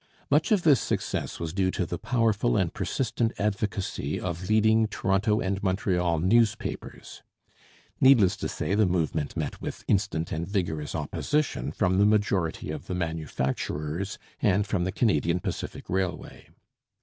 Much 0.31 0.51
of 0.51 0.63
this 0.63 0.81
success 0.81 1.39
was 1.39 1.53
due 1.53 1.69
to 1.69 1.85
the 1.85 1.99
powerful 1.99 2.57
and 2.57 2.73
persistent 2.73 3.31
advocacy 3.37 4.19
of 4.19 4.49
leading 4.49 4.87
Toronto 4.87 5.39
and 5.39 5.61
Montreal 5.61 6.17
newspapers. 6.17 7.21
Needless 7.99 8.35
to 8.37 8.49
say, 8.49 8.73
the 8.73 8.87
movement 8.87 9.37
met 9.37 9.61
with 9.61 9.83
instant 9.87 10.31
and 10.31 10.47
vigorous 10.47 10.95
opposition 10.95 11.71
from 11.71 11.99
the 11.99 12.07
majority 12.07 12.71
of 12.71 12.87
the 12.87 12.95
manufacturers 12.95 14.17
and 14.41 14.65
from 14.65 14.85
the 14.85 14.91
Canadian 14.91 15.39
Pacific 15.39 15.87
Railway. 15.87 16.49